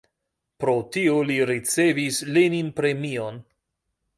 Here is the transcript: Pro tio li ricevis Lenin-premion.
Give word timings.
Pro 0.63 0.73
tio 0.95 1.17
li 1.31 1.37
ricevis 1.49 2.19
Lenin-premion. 2.39 3.39